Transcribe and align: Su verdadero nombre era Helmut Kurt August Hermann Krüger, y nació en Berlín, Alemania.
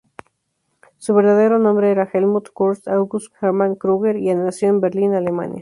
Su 0.97 1.13
verdadero 1.13 1.59
nombre 1.59 1.91
era 1.91 2.09
Helmut 2.11 2.49
Kurt 2.51 2.87
August 2.87 3.35
Hermann 3.39 3.75
Krüger, 3.75 4.17
y 4.17 4.33
nació 4.33 4.69
en 4.69 4.81
Berlín, 4.81 5.13
Alemania. 5.13 5.49